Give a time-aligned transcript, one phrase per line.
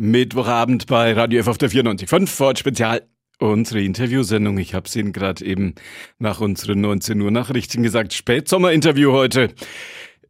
[0.00, 3.02] Mittwochabend bei Radio F auf der 94.5 Ford Spezial.
[3.38, 4.56] Unsere Interviewsendung.
[4.58, 5.74] Ich habe es Ihnen gerade eben
[6.18, 8.14] nach unseren 19 Uhr Nachrichten gesagt.
[8.14, 9.52] Spätsommerinterview heute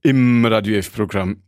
[0.03, 1.43] im Radio F-Programm.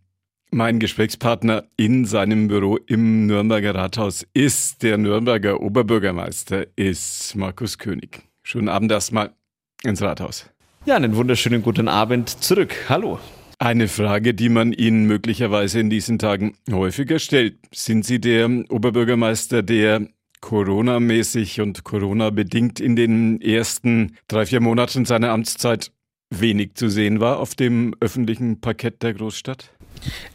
[0.52, 8.22] Mein Gesprächspartner in seinem Büro im Nürnberger Rathaus ist der Nürnberger Oberbürgermeister, ist Markus König.
[8.42, 9.34] Schönen Abend erstmal
[9.82, 10.48] ins Rathaus.
[10.84, 12.74] Ja, einen wunderschönen guten Abend zurück.
[12.88, 13.18] Hallo.
[13.62, 17.58] Eine Frage, die man Ihnen möglicherweise in diesen Tagen häufiger stellt.
[17.72, 20.08] Sind Sie der Oberbürgermeister, der
[20.40, 25.92] Corona-mäßig und Corona-bedingt in den ersten drei, vier Monaten seiner Amtszeit
[26.30, 29.70] wenig zu sehen war auf dem öffentlichen Parkett der Großstadt?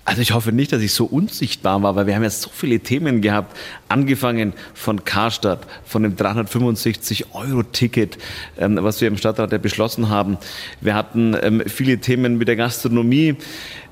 [0.05, 2.79] Also ich hoffe nicht, dass ich so unsichtbar war, weil wir haben ja so viele
[2.79, 3.57] Themen gehabt,
[3.89, 8.17] angefangen von Karstadt, von dem 365-Euro-Ticket,
[8.57, 10.37] ähm, was wir im Stadtrat ja beschlossen haben.
[10.79, 13.35] Wir hatten ähm, viele Themen mit der Gastronomie.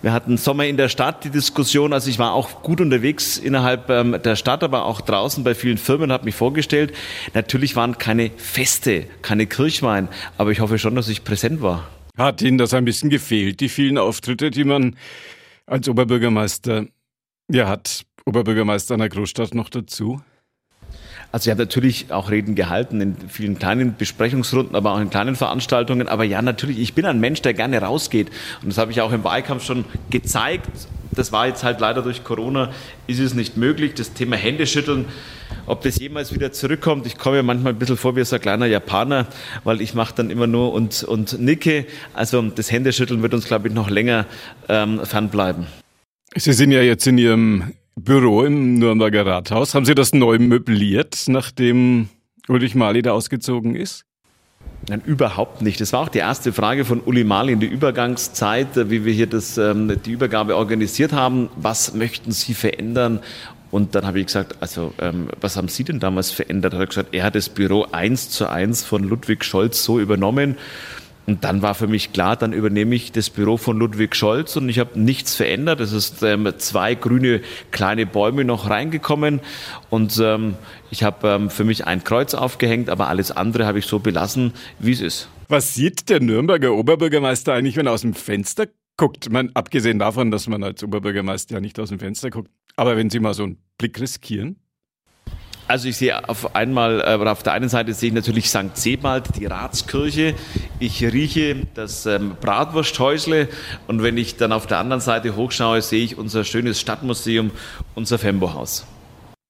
[0.01, 1.91] Wir hatten Sommer in der Stadt, die Diskussion.
[1.91, 5.77] Also ich war auch gut unterwegs innerhalb ähm, der Stadt, aber auch draußen bei vielen
[5.77, 6.93] Firmen, habe mich vorgestellt.
[7.33, 11.83] Natürlich waren keine Feste, keine Kirchwein, aber ich hoffe schon, dass ich präsent war.
[12.17, 14.95] Hat Ihnen das ein bisschen gefehlt, die vielen Auftritte, die man
[15.65, 16.85] als Oberbürgermeister
[17.51, 18.05] ja hat?
[18.25, 20.21] Oberbürgermeister einer Großstadt noch dazu?
[21.31, 25.35] Also ich habe natürlich auch Reden gehalten in vielen kleinen Besprechungsrunden, aber auch in kleinen
[25.35, 26.07] Veranstaltungen.
[26.07, 28.29] Aber ja, natürlich, ich bin ein Mensch, der gerne rausgeht.
[28.61, 30.69] Und das habe ich auch im Wahlkampf schon gezeigt.
[31.15, 32.71] Das war jetzt halt leider durch Corona,
[33.07, 33.93] ist es nicht möglich.
[33.95, 35.05] Das Thema Händeschütteln,
[35.65, 37.05] ob das jemals wieder zurückkommt.
[37.05, 39.27] Ich komme mir manchmal ein bisschen vor wie so ein kleiner Japaner,
[39.63, 41.85] weil ich mache dann immer nur und, und nicke.
[42.13, 44.25] Also das Händeschütteln wird uns, glaube ich, noch länger
[44.69, 45.67] ähm, fernbleiben.
[46.35, 49.73] Sie sind ja jetzt in Ihrem Büro im Nürnberger Rathaus.
[49.73, 52.09] Haben Sie das neu möbliert, nachdem
[52.49, 54.05] Ulrich Mali da ausgezogen ist?
[54.87, 55.81] Nein, überhaupt nicht.
[55.81, 59.27] Das war auch die erste Frage von Uli Mali in der Übergangszeit, wie wir hier
[59.27, 61.49] das, ähm, die Übergabe organisiert haben.
[61.55, 63.19] Was möchten Sie verändern?
[63.71, 66.73] Und dann habe ich gesagt, also ähm, was haben Sie denn damals verändert?
[66.73, 70.55] Er hat gesagt, er hat das Büro eins zu eins von Ludwig Scholz so übernommen.
[71.27, 74.69] Und dann war für mich klar, dann übernehme ich das Büro von Ludwig Scholz und
[74.69, 75.79] ich habe nichts verändert.
[75.79, 77.41] Es ist ähm, zwei grüne
[77.71, 79.39] kleine Bäume noch reingekommen
[79.89, 80.53] und ähm,
[80.91, 84.53] ich habe ähm, für mich ein Kreuz aufgehängt, aber alles andere habe ich so belassen,
[84.77, 85.29] wie es ist.
[85.47, 89.31] Was sieht der Nürnberger Oberbürgermeister eigentlich, wenn er aus dem Fenster guckt?
[89.31, 93.09] Man, abgesehen davon, dass man als Oberbürgermeister ja nicht aus dem Fenster guckt, aber wenn
[93.09, 94.57] Sie mal so einen Blick riskieren?
[95.67, 98.75] Also ich sehe auf einmal, äh, auf der einen Seite sehe ich natürlich St.
[98.75, 100.35] Sebald, die Ratskirche.
[100.79, 103.47] Ich rieche das ähm, Bratwursthäusle
[103.87, 107.49] und wenn ich dann auf der anderen Seite hochschaue, sehe ich unser schönes Stadtmuseum,
[107.95, 108.85] unser Fembo-Haus.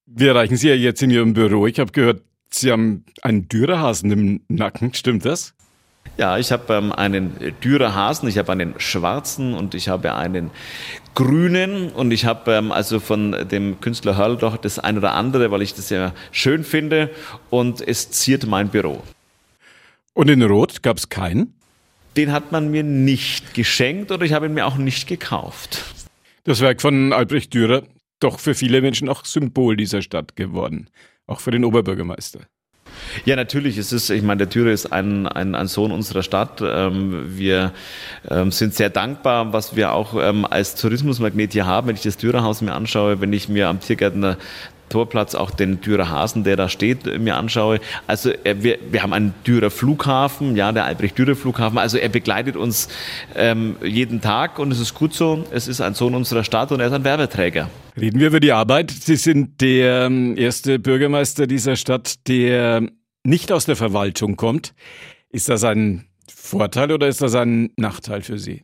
[0.05, 1.67] Wir erreichen Sie ja jetzt in Ihrem Büro.
[1.67, 4.93] Ich habe gehört, Sie haben einen Dürerhasen im Nacken.
[4.93, 5.53] Stimmt das?
[6.17, 10.49] Ja, ich habe ähm, einen Dürerhasen, ich habe einen schwarzen und ich habe einen
[11.13, 15.51] grünen und ich habe ähm, also von dem Künstler Hörl doch das ein oder andere,
[15.51, 17.09] weil ich das ja schön finde
[17.49, 19.03] und es ziert mein Büro.
[20.13, 21.53] Und in Rot gab es keinen?
[22.15, 25.83] Den hat man mir nicht geschenkt oder ich habe ihn mir auch nicht gekauft.
[26.45, 27.83] Das Werk von Albrecht Dürer,
[28.21, 30.89] doch für viele Menschen auch Symbol dieser Stadt geworden,
[31.27, 32.41] auch für den Oberbürgermeister.
[33.25, 33.77] Ja, natürlich.
[33.77, 36.61] Es ist, ich meine, der Thüre ist ein, ein, ein Sohn unserer Stadt.
[36.61, 37.71] Ähm, wir
[38.29, 41.87] ähm, sind sehr dankbar, was wir auch ähm, als Tourismusmagnet hier haben.
[41.87, 44.37] Wenn ich das Thürerhaus mir anschaue, wenn ich mir am Tiergärtner
[44.89, 47.79] Torplatz auch den Dürer Hasen, der da steht, mir anschaue.
[48.07, 51.77] Also er, wir, wir haben einen Dürer Flughafen, ja, der Albrecht-Dürer Flughafen.
[51.77, 52.89] Also er begleitet uns
[53.35, 55.45] ähm, jeden Tag und es ist gut so.
[55.51, 57.69] Es ist ein Sohn unserer Stadt und er ist ein Werbeträger.
[57.99, 58.91] Reden wir über die Arbeit.
[58.91, 62.89] Sie sind der erste Bürgermeister dieser Stadt, der
[63.23, 64.73] nicht aus der Verwaltung kommt,
[65.29, 68.61] ist das ein Vorteil oder ist das ein Nachteil für Sie?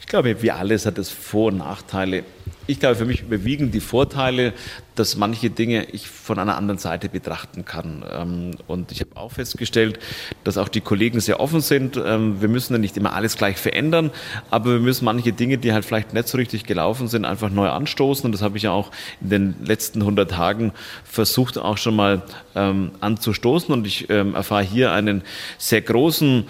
[0.00, 2.24] Ich glaube, wie alles hat es Vor- und Nachteile.
[2.66, 4.52] Ich glaube, für mich überwiegen die Vorteile,
[4.94, 8.04] dass manche Dinge ich von einer anderen Seite betrachten kann.
[8.12, 9.98] Ähm, und ich habe auch festgestellt,
[10.44, 11.96] dass auch die Kollegen sehr offen sind.
[11.96, 14.10] Ähm, wir müssen ja nicht immer alles gleich verändern,
[14.50, 17.68] aber wir müssen manche Dinge, die halt vielleicht nicht so richtig gelaufen sind, einfach neu
[17.68, 18.26] anstoßen.
[18.26, 18.90] Und das habe ich ja auch
[19.20, 20.72] in den letzten 100 Tagen
[21.04, 22.22] versucht, auch schon mal
[22.54, 23.72] ähm, anzustoßen.
[23.72, 25.22] Und ich erfahre hier einen
[25.58, 26.44] sehr großen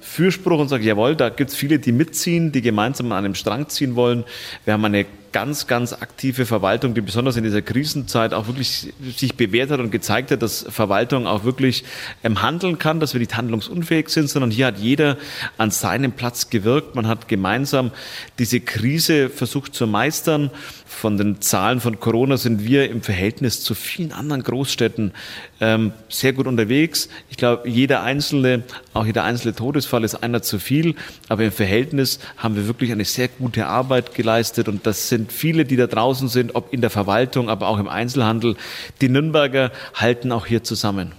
[0.00, 3.68] Fürspruch und sage, jawohl, da gibt es viele, die mitziehen, die gemeinsam an einem Strang
[3.68, 4.24] ziehen wollen.
[4.64, 5.05] Wir haben eine
[5.36, 9.90] ganz, ganz aktive Verwaltung, die besonders in dieser Krisenzeit auch wirklich sich bewährt hat und
[9.90, 11.84] gezeigt hat, dass Verwaltung auch wirklich
[12.24, 15.18] ähm, handeln kann, dass wir nicht handlungsunfähig sind, sondern hier hat jeder
[15.58, 16.94] an seinem Platz gewirkt.
[16.94, 17.90] Man hat gemeinsam
[18.38, 20.50] diese Krise versucht zu meistern
[20.96, 25.12] von den Zahlen von Corona sind wir im Verhältnis zu vielen anderen Großstädten
[25.60, 27.08] ähm, sehr gut unterwegs.
[27.28, 28.62] Ich glaube, jeder einzelne,
[28.94, 30.94] auch jeder einzelne Todesfall ist einer zu viel,
[31.28, 35.64] aber im Verhältnis haben wir wirklich eine sehr gute Arbeit geleistet und das sind viele,
[35.64, 38.56] die da draußen sind, ob in der Verwaltung, aber auch im Einzelhandel.
[39.00, 41.12] Die Nürnberger halten auch hier zusammen.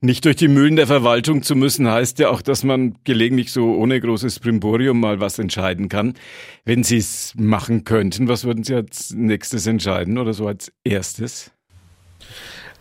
[0.00, 3.74] Nicht durch die Mühlen der Verwaltung zu müssen, heißt ja auch, dass man gelegentlich so
[3.74, 6.14] ohne großes Primborium mal was entscheiden kann.
[6.64, 11.50] Wenn Sie es machen könnten, was würden Sie als nächstes entscheiden oder so als erstes?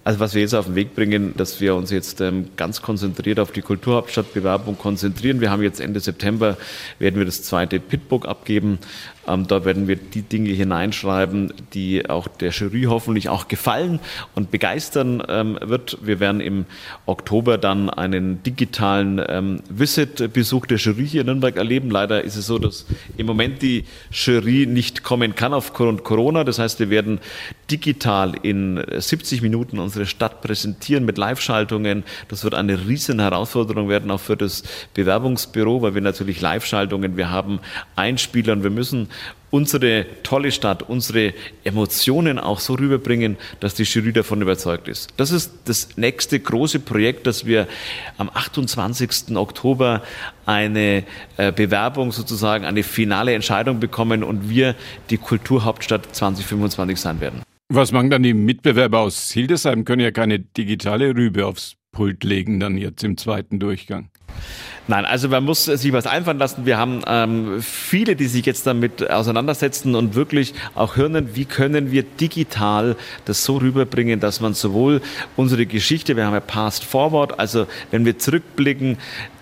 [0.05, 3.39] Also was wir jetzt auf den Weg bringen, dass wir uns jetzt ähm, ganz konzentriert
[3.39, 5.41] auf die Kulturhauptstadtbewerbung konzentrieren.
[5.41, 6.57] Wir haben jetzt Ende September,
[6.99, 8.79] werden wir das zweite Pitbook abgeben.
[9.29, 13.99] Ähm, dort werden wir die Dinge hineinschreiben, die auch der Jury hoffentlich auch gefallen
[14.35, 15.99] und begeistern ähm, wird.
[16.01, 16.65] Wir werden im
[17.05, 21.91] Oktober dann einen digitalen ähm, Visit-Besuch der Jury hier in Nürnberg erleben.
[21.91, 22.85] Leider ist es so, dass
[23.17, 26.43] im Moment die Jury nicht kommen kann aufgrund Corona.
[26.43, 27.19] Das heißt, wir werden
[27.69, 32.03] digital in 70 Minuten unsere Stadt präsentieren mit Live-Schaltungen.
[32.27, 37.29] Das wird eine riesen Herausforderung werden, auch für das Bewerbungsbüro, weil wir natürlich Live-Schaltungen, wir
[37.29, 37.59] haben
[37.95, 39.09] Einspieler und wir müssen
[39.51, 41.33] unsere tolle Stadt, unsere
[41.63, 45.09] Emotionen auch so rüberbringen, dass die Jury davon überzeugt ist.
[45.17, 47.67] Das ist das nächste große Projekt, dass wir
[48.17, 49.35] am 28.
[49.35, 50.03] Oktober
[50.45, 51.03] eine
[51.37, 54.75] äh, Bewerbung sozusagen, eine finale Entscheidung bekommen und wir
[55.09, 57.41] die Kulturhauptstadt 2025 sein werden.
[57.71, 59.85] Was machen dann die Mitbewerber aus Hildesheim?
[59.85, 64.07] Können ja keine digitale Rübe aufs Pult legen, dann jetzt im zweiten Durchgang.
[64.87, 66.65] Nein, also man muss sich was einfallen lassen.
[66.65, 71.91] Wir haben ähm, viele, die sich jetzt damit auseinandersetzen und wirklich auch hören, wie können
[71.91, 75.01] wir digital das so rüberbringen, dass man sowohl
[75.35, 78.97] unsere Geschichte, wir haben ja Past Forward, also wenn wir zurückblicken,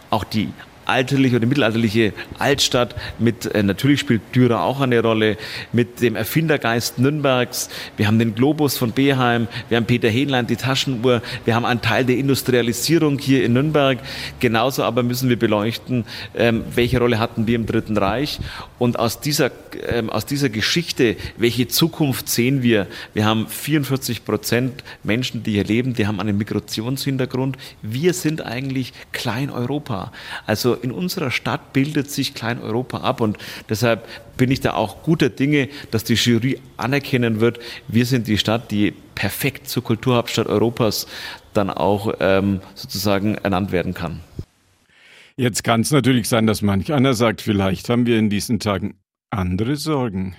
[0.09, 0.49] auch die
[0.87, 5.37] alterliche oder mittelalterliche Altstadt mit, äh, natürlich spielt Dürer auch eine Rolle,
[5.73, 7.69] mit dem Erfindergeist Nürnbergs.
[7.97, 11.81] Wir haben den Globus von Beheim, wir haben Peter Hähnlein, die Taschenuhr, wir haben einen
[11.81, 13.99] Teil der Industrialisierung hier in Nürnberg.
[14.39, 16.05] Genauso aber müssen wir beleuchten,
[16.35, 18.39] ähm, welche Rolle hatten wir im Dritten Reich
[18.79, 19.51] und aus dieser,
[19.89, 22.87] ähm, aus dieser Geschichte, welche Zukunft sehen wir?
[23.13, 27.57] Wir haben 44 Prozent Menschen, die hier leben, die haben einen Migrationshintergrund.
[27.81, 30.11] Wir sind eigentlich Klein-Europa.
[30.45, 33.37] Also in unserer Stadt bildet sich Klein-Europa ab und
[33.69, 34.07] deshalb
[34.37, 38.71] bin ich da auch guter Dinge, dass die Jury anerkennen wird, wir sind die Stadt,
[38.71, 41.07] die perfekt zur Kulturhauptstadt Europas
[41.53, 44.21] dann auch ähm, sozusagen ernannt werden kann.
[45.35, 48.95] Jetzt kann es natürlich sein, dass manch einer sagt, vielleicht haben wir in diesen Tagen
[49.29, 50.35] andere Sorgen.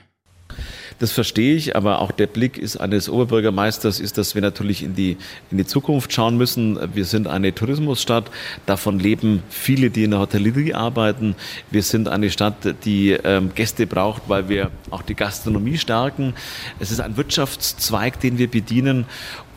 [0.99, 4.97] Das verstehe ich, aber auch der Blick ist eines Oberbürgermeisters ist, dass wir natürlich in
[4.97, 5.17] die,
[5.50, 6.79] in die Zukunft schauen müssen.
[6.93, 8.31] Wir sind eine Tourismusstadt,
[8.67, 11.37] davon leben viele, die in der Hotellerie arbeiten.
[11.71, 16.35] Wir sind eine Stadt, die ähm, Gäste braucht, weil wir auch die Gastronomie stärken.
[16.81, 19.06] Es ist ein Wirtschaftszweig, den wir bedienen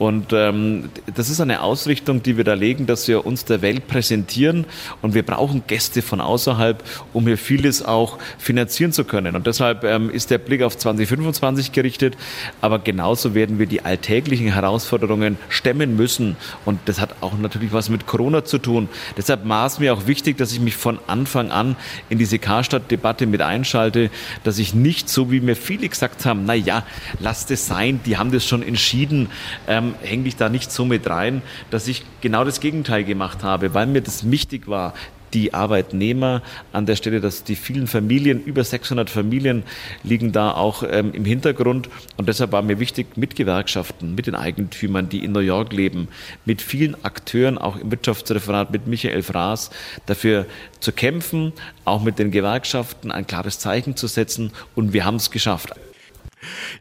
[0.01, 3.87] und ähm, das ist eine Ausrichtung, die wir da legen, dass wir uns der Welt
[3.87, 4.65] präsentieren
[5.03, 6.83] und wir brauchen Gäste von außerhalb,
[7.13, 9.35] um hier vieles auch finanzieren zu können.
[9.35, 12.17] Und deshalb ähm, ist der Blick auf 2025 gerichtet,
[12.61, 16.35] aber genauso werden wir die alltäglichen Herausforderungen stemmen müssen.
[16.65, 18.89] Und das hat auch natürlich was mit Corona zu tun.
[19.17, 21.75] Deshalb war es mir auch wichtig, dass ich mich von Anfang an
[22.09, 24.09] in diese Karstadt-Debatte mit einschalte,
[24.43, 26.87] dass ich nicht so, wie mir viele gesagt haben, na ja,
[27.19, 29.29] lasst es sein, die haben das schon entschieden.
[29.67, 33.73] Ähm, hänge ich da nicht so mit rein, dass ich genau das Gegenteil gemacht habe,
[33.73, 34.93] weil mir das wichtig war,
[35.33, 36.41] die Arbeitnehmer
[36.73, 39.63] an der Stelle, dass die vielen Familien, über 600 Familien
[40.03, 41.89] liegen da auch ähm, im Hintergrund.
[42.17, 46.07] Und deshalb war mir wichtig, mit Gewerkschaften, mit den Eigentümern, die in New York leben,
[46.45, 49.71] mit vielen Akteuren, auch im Wirtschaftsreferat, mit Michael Fraß,
[50.05, 50.45] dafür
[50.79, 51.53] zu kämpfen,
[51.85, 54.51] auch mit den Gewerkschaften ein klares Zeichen zu setzen.
[54.75, 55.73] Und wir haben es geschafft.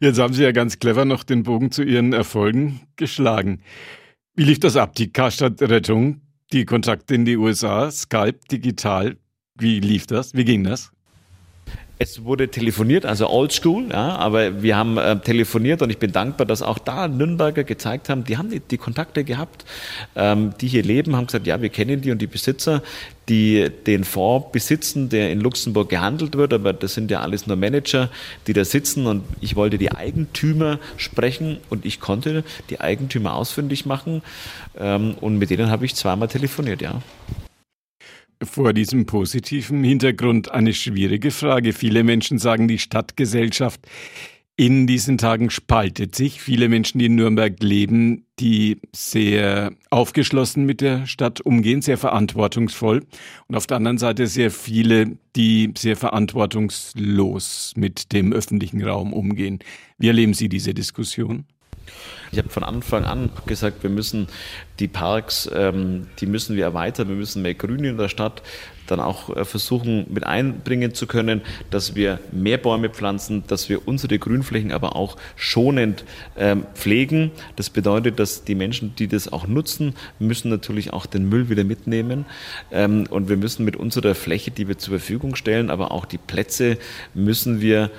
[0.00, 3.62] Jetzt haben Sie ja ganz clever noch den Bogen zu Ihren Erfolgen geschlagen.
[4.34, 9.16] Wie lief das ab, die Karstadt-Rettung, die Kontakte in die USA, Skype, digital?
[9.58, 10.34] Wie lief das?
[10.34, 10.92] Wie ging das?
[12.02, 16.46] Es wurde telefoniert, also oldschool, ja, aber wir haben äh, telefoniert und ich bin dankbar,
[16.46, 19.66] dass auch da Nürnberger gezeigt haben, die haben die, die Kontakte gehabt,
[20.16, 22.82] ähm, die hier leben, haben gesagt, ja, wir kennen die und die Besitzer,
[23.28, 27.58] die den Fonds besitzen, der in Luxemburg gehandelt wird, aber das sind ja alles nur
[27.58, 28.08] Manager,
[28.46, 33.84] die da sitzen und ich wollte die Eigentümer sprechen und ich konnte die Eigentümer ausfindig
[33.84, 34.22] machen
[34.78, 37.02] ähm, und mit denen habe ich zweimal telefoniert, ja
[38.42, 41.72] vor diesem positiven Hintergrund eine schwierige Frage.
[41.72, 43.80] Viele Menschen sagen, die Stadtgesellschaft
[44.60, 50.82] In diesen Tagen spaltet sich viele Menschen, die in Nürnberg leben, die sehr aufgeschlossen mit
[50.82, 53.06] der Stadt umgehen, sehr verantwortungsvoll.
[53.46, 59.60] Und auf der anderen Seite sehr viele, die sehr verantwortungslos mit dem öffentlichen Raum umgehen.
[59.96, 61.46] Wie erleben Sie diese Diskussion?
[62.32, 64.28] Ich habe von Anfang an gesagt, wir müssen
[64.78, 68.42] die Parks, ähm, die müssen wir erweitern, wir müssen mehr Grün in der Stadt
[68.86, 73.86] dann auch äh, versuchen mit einbringen zu können, dass wir mehr Bäume pflanzen, dass wir
[73.86, 76.04] unsere Grünflächen aber auch schonend
[76.36, 77.30] ähm, pflegen.
[77.56, 81.64] Das bedeutet, dass die Menschen, die das auch nutzen, müssen natürlich auch den Müll wieder
[81.64, 82.26] mitnehmen.
[82.70, 86.18] Ähm, und wir müssen mit unserer Fläche, die wir zur Verfügung stellen, aber auch die
[86.18, 86.78] Plätze,
[87.14, 87.90] müssen wir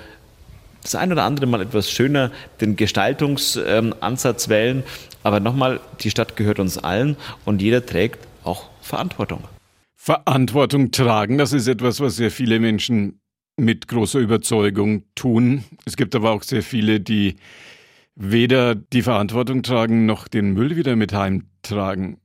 [0.82, 4.82] das ein oder andere Mal etwas schöner den Gestaltungsansatz wählen.
[5.22, 9.44] Aber nochmal, die Stadt gehört uns allen und jeder trägt auch Verantwortung.
[9.96, 13.20] Verantwortung tragen, das ist etwas, was sehr viele Menschen
[13.56, 15.64] mit großer Überzeugung tun.
[15.84, 17.36] Es gibt aber auch sehr viele, die
[18.16, 22.18] weder die Verantwortung tragen noch den Müll wieder mit heimtragen.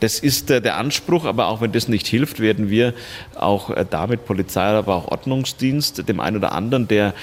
[0.00, 2.94] Das ist der Anspruch, aber auch wenn das nicht hilft, werden wir
[3.34, 7.14] auch äh, damit Polizei, aber auch Ordnungsdienst dem einen oder anderen, der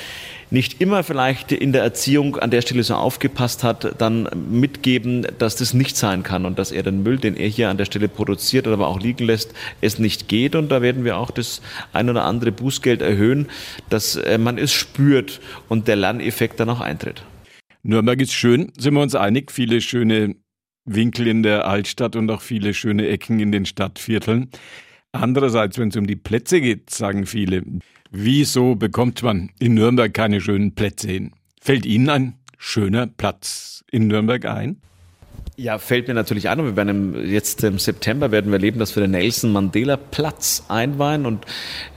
[0.50, 5.56] nicht immer vielleicht in der Erziehung an der Stelle so aufgepasst hat, dann mitgeben, dass
[5.56, 8.08] das nicht sein kann und dass er den Müll, den er hier an der Stelle
[8.08, 10.56] produziert, aber auch liegen lässt, es nicht geht.
[10.56, 11.62] Und da werden wir auch das
[11.94, 13.48] ein oder andere Bußgeld erhöhen,
[13.90, 17.24] dass äh, man es spürt und der Lerneffekt dann auch eintritt.
[17.84, 19.52] Nürnberg ist schön, sind wir uns einig.
[19.52, 20.36] Viele schöne
[20.86, 24.50] Winkel in der Altstadt und auch viele schöne Ecken in den Stadtvierteln.
[25.12, 27.64] Andererseits, wenn es um die Plätze geht, sagen viele,
[28.12, 31.32] Wieso bekommt man in Nürnberg keine schönen Plätze hin?
[31.60, 34.78] Fällt Ihnen ein schöner Platz in Nürnberg ein?
[35.60, 36.64] Ja, fällt mir natürlich ein.
[36.64, 41.26] Wir werden jetzt im September werden wir erleben, dass wir den Nelson Mandela Platz einweihen
[41.26, 41.46] und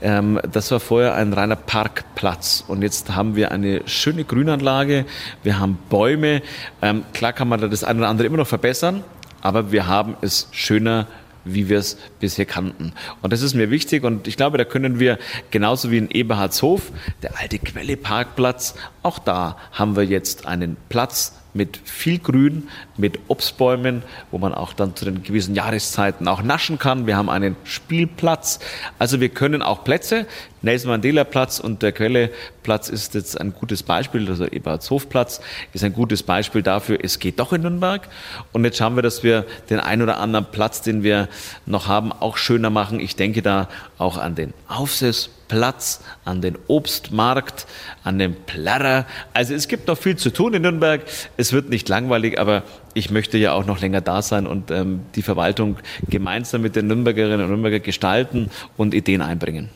[0.01, 5.05] ähm, das war vorher ein reiner Parkplatz und jetzt haben wir eine schöne Grünanlage,
[5.43, 6.41] wir haben Bäume.
[6.81, 9.03] Ähm, klar kann man da das eine oder andere immer noch verbessern,
[9.41, 11.05] aber wir haben es schöner
[11.45, 12.93] wie wir es bisher kannten.
[13.21, 15.17] Und das ist mir wichtig und ich glaube, da können wir
[15.49, 21.40] genauso wie in Eberhardshof, der alte Quelle Parkplatz, auch da haben wir jetzt einen Platz,
[21.53, 26.79] mit viel Grün, mit Obstbäumen, wo man auch dann zu den gewissen Jahreszeiten auch naschen
[26.79, 27.07] kann.
[27.07, 28.59] Wir haben einen Spielplatz.
[28.99, 30.25] Also wir können auch Plätze.
[30.61, 32.29] Nelson Mandela Platz und der Quelle
[32.61, 35.41] Platz ist jetzt ein gutes Beispiel, also Eberhardshofplatz
[35.73, 38.07] ist ein gutes Beispiel dafür, es geht doch in Nürnberg.
[38.51, 41.29] Und jetzt schauen wir, dass wir den ein oder anderen Platz, den wir
[41.65, 42.99] noch haben, auch schöner machen.
[42.99, 47.67] Ich denke da auch an den Aufsess Platz, an den Obstmarkt,
[48.05, 49.05] an den Plarrer.
[49.33, 51.01] Also es gibt noch viel zu tun in Nürnberg.
[51.35, 55.01] Es wird nicht langweilig, aber ich möchte ja auch noch länger da sein und ähm,
[55.13, 55.75] die Verwaltung
[56.09, 59.69] gemeinsam mit den Nürnbergerinnen und Nürnberger gestalten und Ideen einbringen.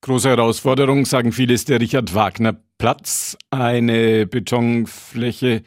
[0.00, 5.62] Große Herausforderung, sagen viele, ist der Richard Wagner Platz, eine Betonfläche,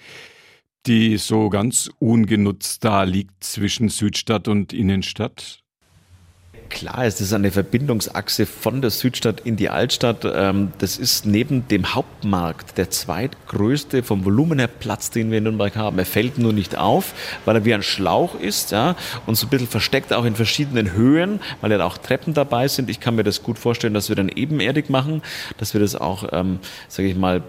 [0.86, 5.64] die so ganz ungenutzt da liegt zwischen Südstadt und Innenstadt.
[6.70, 10.26] Klar, es ist eine Verbindungsachse von der Südstadt in die Altstadt.
[10.26, 15.46] Ähm, das ist neben dem Hauptmarkt der zweitgrößte vom Volumen her Platz, den wir in
[15.46, 15.98] Nürnberg haben.
[15.98, 17.14] Er fällt nur nicht auf,
[17.46, 18.96] weil er wie ein Schlauch ist ja,
[19.26, 22.90] und so ein bisschen versteckt auch in verschiedenen Höhen, weil ja auch Treppen dabei sind.
[22.90, 25.22] Ich kann mir das gut vorstellen, dass wir dann ebenerdig machen,
[25.58, 26.60] dass wir das auch, ähm,
[26.90, 27.44] sage ich mal,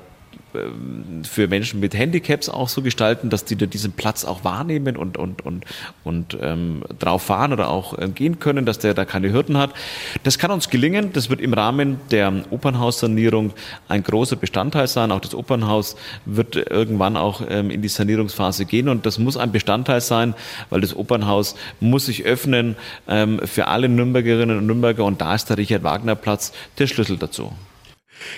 [1.25, 5.19] für Menschen mit Handicaps auch so gestalten, dass die da diesen Platz auch wahrnehmen und,
[5.19, 5.65] und, und,
[6.05, 9.75] und ähm, drauf fahren oder auch äh, gehen können, dass der da keine Hürden hat.
[10.23, 11.13] Das kann uns gelingen.
[11.13, 13.53] Das wird im Rahmen der Opernhaussanierung
[13.89, 15.13] ein großer Bestandteil sein.
[15.13, 19.53] Auch das Opernhaus wird irgendwann auch ähm, in die Sanierungsphase gehen und das muss ein
[19.53, 20.35] Bestandteil sein,
[20.71, 25.51] weil das Opernhaus muss sich öffnen ähm, für alle Nürnbergerinnen und Nürnberger und da ist
[25.51, 27.53] der Richard Wagner Platz der Schlüssel dazu.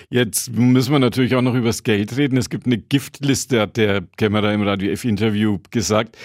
[0.08, 2.36] Jetzt müssen wir natürlich auch noch über das Geld reden.
[2.36, 6.16] Es gibt eine Giftliste, hat der Kämmerer im Radio F-Interview gesagt.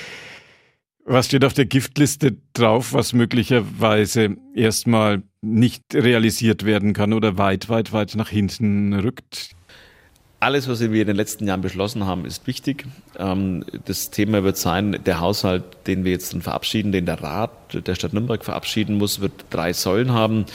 [1.07, 7.69] Was steht auf der Giftliste drauf, was möglicherweise erstmal nicht realisiert werden kann oder weit,
[7.69, 9.55] weit, weit nach hinten rückt?
[10.41, 12.85] Alles, was wir in den letzten Jahren beschlossen haben, ist wichtig.
[13.17, 17.95] Ähm, das Thema wird sein, der Haushalt, den wir jetzt verabschieden, den der Rat der
[17.95, 20.45] Stadt Nürnberg verabschieden muss, wird drei Säulen haben.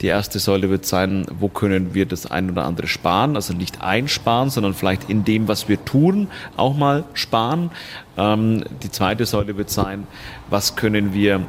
[0.00, 3.82] Die erste Säule wird sein, wo können wir das ein oder andere sparen, also nicht
[3.82, 7.70] einsparen, sondern vielleicht in dem, was wir tun, auch mal sparen.
[8.16, 10.06] Ähm, die zweite Säule wird sein,
[10.48, 11.46] was können wir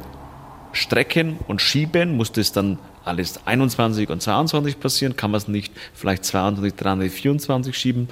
[0.78, 5.72] strecken und schieben, muss das dann alles 21 und 22 passieren, kann man es nicht
[5.94, 8.08] vielleicht 22, 23, 24 schieben.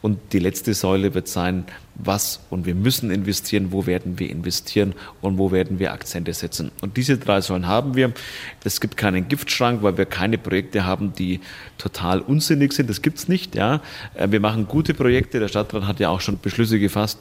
[0.00, 4.94] Und die letzte Säule wird sein, was und wir müssen investieren, wo werden wir investieren
[5.20, 6.70] und wo werden wir Akzente setzen.
[6.80, 8.12] Und diese drei Säulen haben wir.
[8.64, 11.40] Es gibt keinen Giftschrank, weil wir keine Projekte haben, die
[11.76, 12.88] total unsinnig sind.
[12.88, 13.54] Das gibt es nicht.
[13.54, 13.80] Ja.
[14.14, 15.40] Äh, wir machen gute Projekte.
[15.40, 17.18] Der Stadtrat hat ja auch schon Beschlüsse gefasst,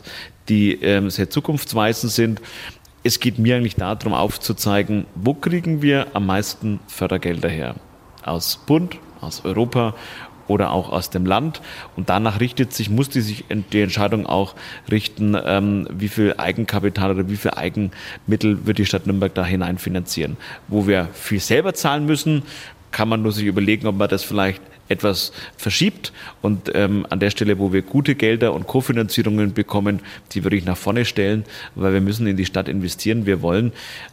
[0.48, 2.42] die ähm, sehr zukunftsweisend sind.
[3.08, 7.76] Es geht mir eigentlich darum, aufzuzeigen, wo kriegen wir am meisten Fördergelder her?
[8.22, 9.96] Aus Bund, aus Europa
[10.50, 11.62] oder auch aus dem Land.
[11.96, 14.56] Und danach richtet sich, muss die sich die Entscheidung auch
[14.92, 19.78] richten, ähm, wie viel Eigenkapital oder wie viel Eigenmittel wird die Stadt Nürnberg da hinein
[19.78, 20.36] finanzieren.
[20.68, 22.44] Wo wir viel selber zahlen müssen,
[22.92, 26.14] kann man nur sich überlegen, ob man das vielleicht etwas verschiebt.
[26.42, 30.00] Und ähm, an der Stelle, wo wir gute Gelder und Kofinanzierungen bekommen,
[30.32, 31.44] die würde ich nach vorne stellen,
[31.76, 33.26] weil wir müssen in die Stadt investieren.
[33.26, 33.72] Wir wollen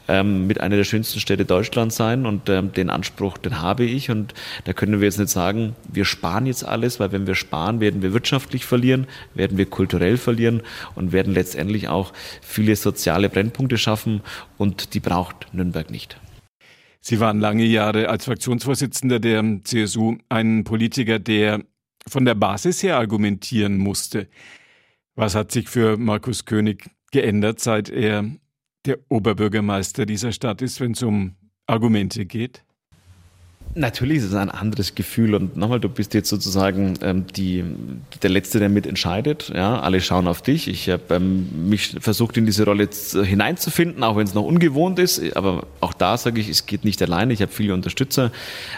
[0.09, 4.11] ähm, mit einer der schönsten Städte Deutschlands sein und ähm, den Anspruch, den habe ich.
[4.11, 7.81] Und da können wir jetzt nicht sagen, wir sparen jetzt alles, weil wenn wir sparen,
[7.81, 10.62] werden wir wirtschaftlich verlieren, werden wir kulturell verlieren
[10.95, 14.21] und werden letztendlich auch viele soziale Brennpunkte schaffen
[14.59, 16.16] und die braucht Nürnberg nicht.
[17.06, 21.62] Sie waren lange Jahre als Fraktionsvorsitzender der CSU ein Politiker, der
[22.08, 24.26] von der Basis her argumentieren musste.
[25.14, 28.25] Was hat sich für Markus König geändert, seit er
[28.87, 32.64] der Oberbürgermeister dieser Stadt ist, wenn es um Argumente geht?
[33.76, 37.64] Natürlich ist es ein anderes Gefühl und nochmal, du bist jetzt sozusagen ähm, die,
[38.23, 39.50] der Letzte, der mitentscheidet.
[39.52, 40.69] Ja, alle schauen auf dich.
[40.69, 42.88] Ich habe ähm, mich versucht, in diese Rolle
[43.25, 45.37] hineinzufinden, auch wenn es noch ungewohnt ist.
[45.37, 47.33] Aber auch da sage ich, es geht nicht alleine.
[47.33, 48.31] Ich habe viele Unterstützer.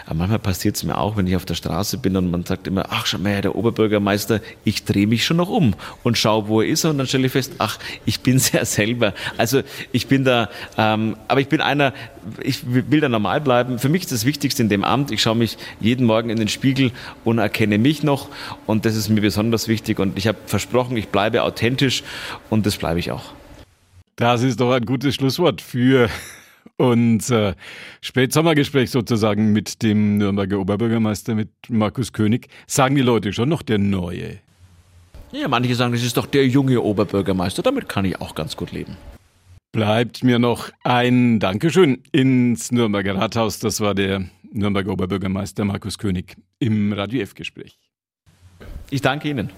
[0.07, 2.65] Aber manchmal passiert es mir auch, wenn ich auf der Straße bin und man sagt
[2.65, 6.61] immer, ach, schau mal, der Oberbürgermeister, ich drehe mich schon noch um und schaue, wo
[6.61, 6.85] er ist.
[6.85, 9.13] Und dann stelle ich fest, ach, ich bin sehr selber.
[9.37, 9.61] Also
[9.91, 11.93] ich bin da, ähm, aber ich bin einer,
[12.41, 13.77] ich will da normal bleiben.
[13.77, 16.47] Für mich ist das Wichtigste in dem Amt, ich schaue mich jeden Morgen in den
[16.47, 16.91] Spiegel
[17.23, 18.29] und erkenne mich noch
[18.65, 22.03] und das ist mir besonders wichtig und ich habe versprochen, ich bleibe authentisch
[22.49, 23.33] und das bleibe ich auch.
[24.15, 26.09] Das ist doch ein gutes Schlusswort für
[26.77, 27.55] unser
[28.01, 32.47] Spätsommergespräch sozusagen mit dem Nürnberger Oberbürgermeister, mit Markus König.
[32.67, 34.39] Sagen die Leute schon noch der Neue?
[35.31, 37.61] Ja, manche sagen, das ist doch der junge Oberbürgermeister.
[37.61, 38.95] Damit kann ich auch ganz gut leben.
[39.73, 43.59] Bleibt mir noch ein Dankeschön ins Nürnberger Rathaus.
[43.59, 47.79] Das war der Nürnberger Oberbürgermeister Markus König im Radio F-Gespräch.
[48.89, 49.49] Ich danke Ihnen.